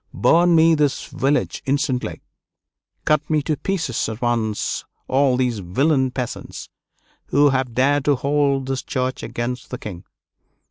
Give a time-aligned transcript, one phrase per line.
[0.15, 2.23] "Burn me this village instantly!"
[3.05, 6.69] "Cut me to pieces at once all these villain peasants,
[7.27, 10.03] who have dared to hold this church against the king!"